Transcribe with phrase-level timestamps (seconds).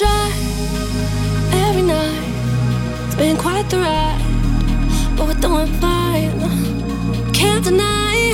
[0.00, 0.32] Try
[1.52, 2.24] every night.
[3.04, 6.40] It's been quite the ride, but we're doing fine.
[7.34, 8.32] Can't deny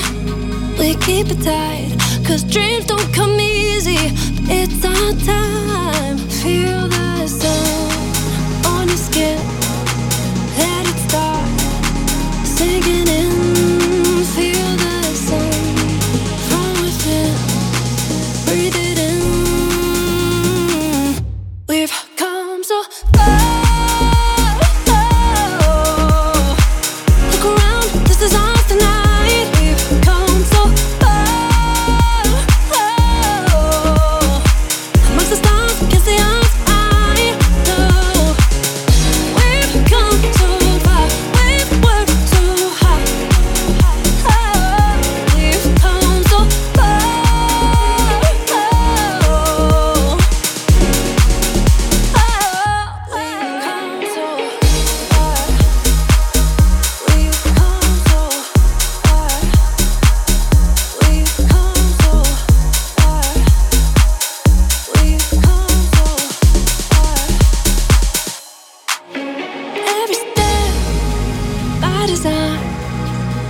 [0.79, 1.97] we keep it tight.
[2.25, 3.98] Cause dreams don't come easy,
[4.48, 6.19] it's our time.
[6.19, 9.55] Feel the sun on your skin.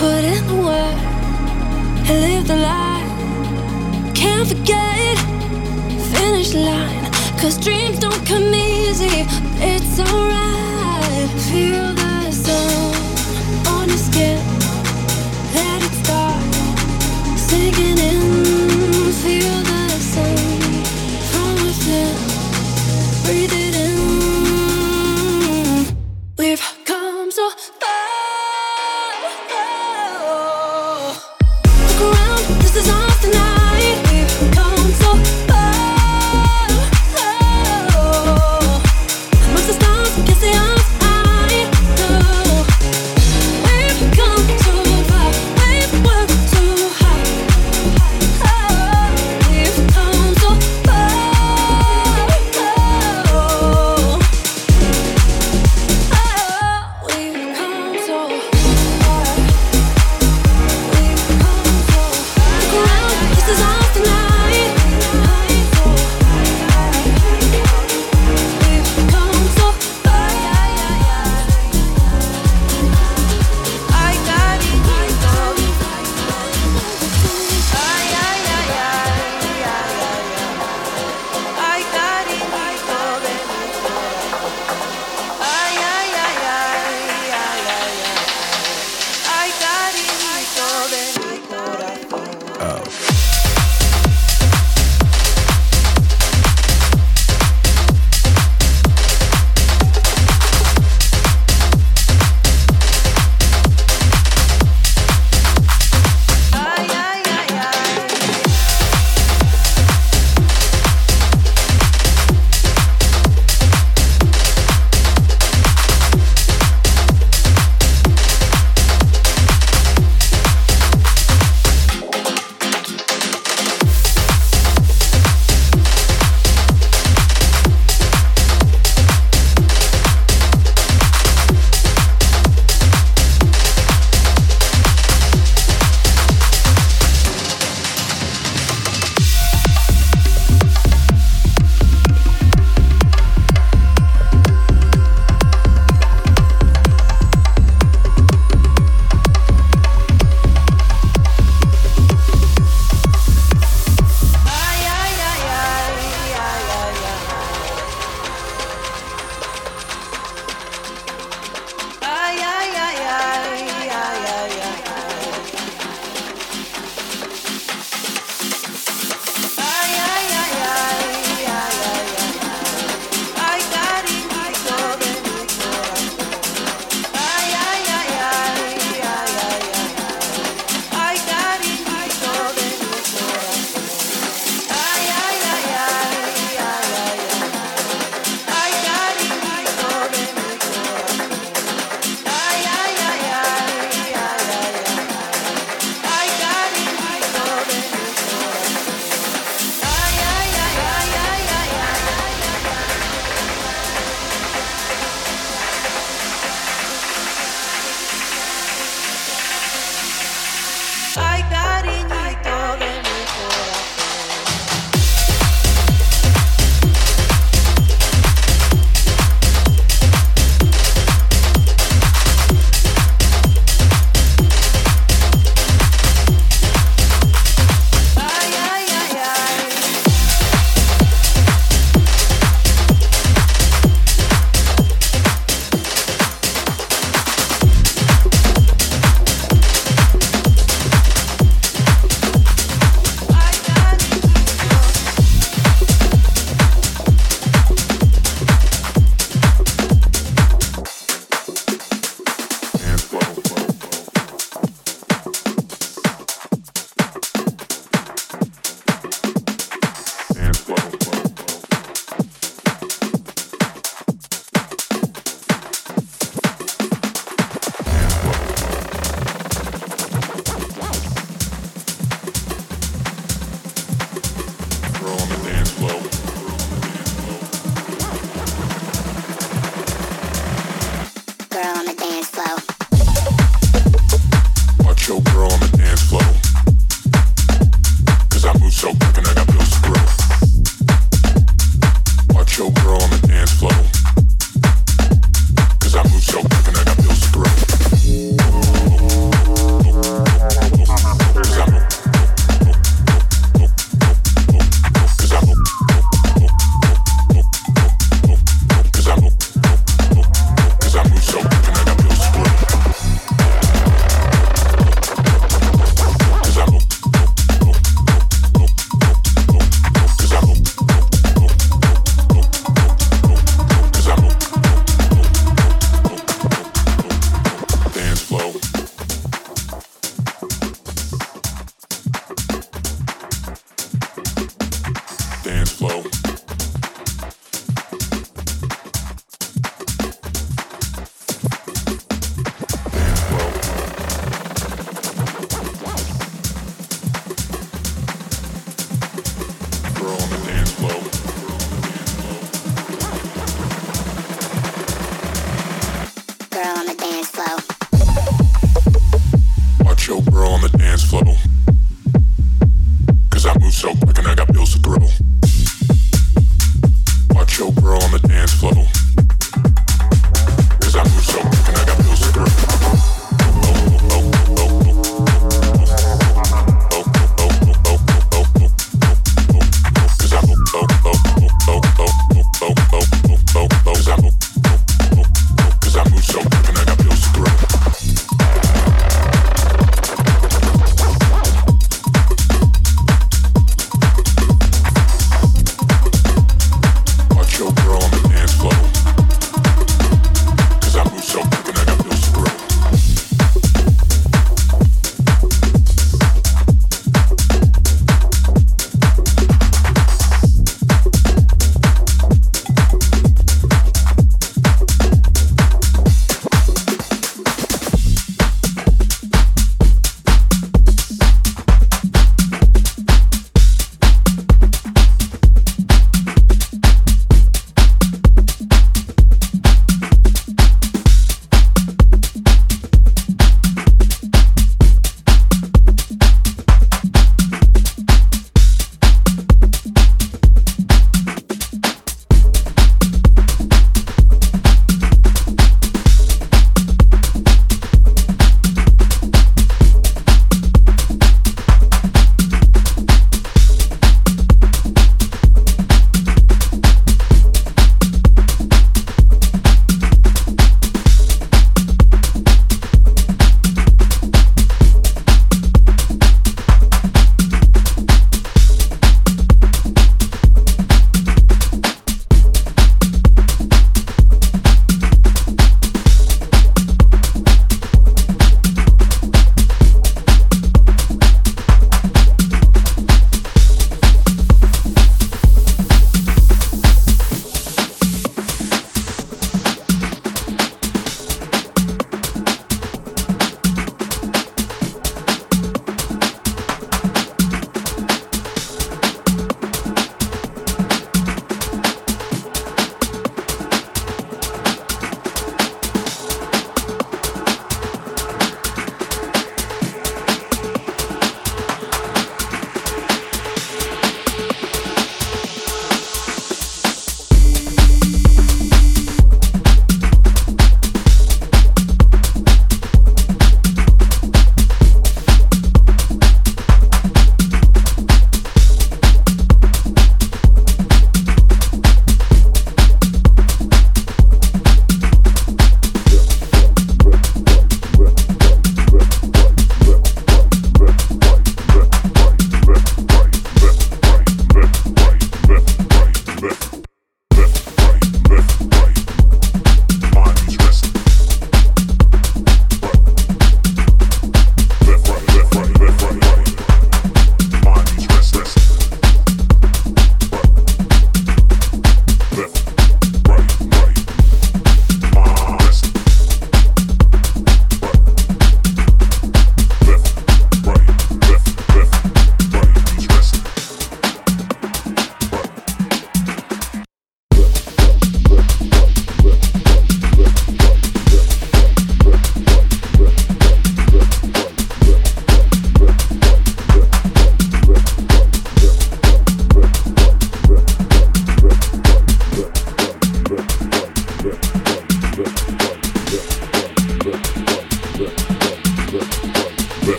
[0.00, 0.98] put in the work
[2.08, 4.14] and live the life.
[4.14, 5.18] Can't forget,
[6.16, 7.04] finish line.
[7.38, 9.26] Cause dreams don't come easy,
[9.60, 11.28] it's alright.
[11.48, 12.94] Feel the sun
[13.74, 14.59] on your skin.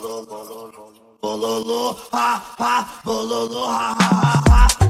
[0.00, 4.89] bololo, bololo, bololo, ha ha, bololo, ha ha ha ha.